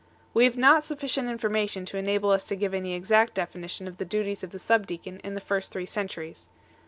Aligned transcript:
We 0.33 0.45
have 0.45 0.57
not 0.57 0.81
suffi 0.81 1.05
cient 1.07 1.29
information 1.31 1.85
to 1.85 1.97
enable 1.99 2.31
us 2.31 2.45
to 2.45 2.55
give 2.55 2.73
any 2.73 2.93
exact 2.95 3.35
definition 3.35 3.87
of 3.87 3.97
the 3.97 4.03
duties 4.03 4.43
of 4.43 4.49
the 4.49 4.57
subdeacon 4.57 5.19
in 5.19 5.35
the 5.35 5.39
first 5.39 5.71
three 5.71 5.85
centuries. 5.85 6.49